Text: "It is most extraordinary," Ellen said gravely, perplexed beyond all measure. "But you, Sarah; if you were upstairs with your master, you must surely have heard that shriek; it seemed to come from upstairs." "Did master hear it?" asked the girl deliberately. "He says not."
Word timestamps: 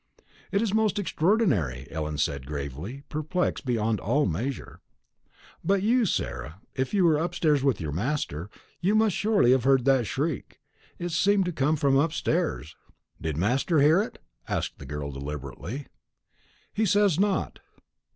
"It 0.51 0.63
is 0.63 0.73
most 0.73 0.97
extraordinary," 0.97 1.85
Ellen 1.91 2.17
said 2.17 2.47
gravely, 2.47 3.03
perplexed 3.07 3.65
beyond 3.67 3.99
all 3.99 4.25
measure. 4.25 4.81
"But 5.63 5.83
you, 5.83 6.07
Sarah; 6.07 6.59
if 6.73 6.91
you 6.91 7.05
were 7.05 7.19
upstairs 7.19 7.63
with 7.63 7.79
your 7.79 7.91
master, 7.91 8.49
you 8.79 8.95
must 8.95 9.15
surely 9.15 9.51
have 9.51 9.63
heard 9.63 9.85
that 9.85 10.07
shriek; 10.07 10.59
it 10.97 11.09
seemed 11.11 11.45
to 11.45 11.51
come 11.51 11.75
from 11.75 11.97
upstairs." 11.97 12.75
"Did 13.21 13.37
master 13.37 13.79
hear 13.79 14.01
it?" 14.01 14.17
asked 14.47 14.79
the 14.79 14.87
girl 14.87 15.11
deliberately. 15.11 15.85
"He 16.73 16.87
says 16.87 17.19
not." 17.19 17.59